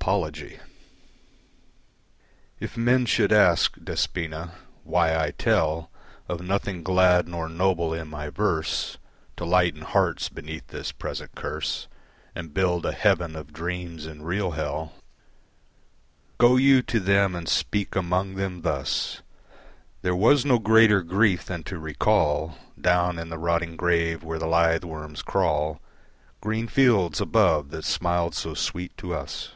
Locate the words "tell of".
5.32-6.42